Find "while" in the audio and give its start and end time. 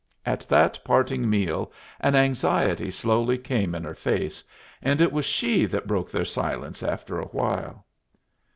7.27-7.85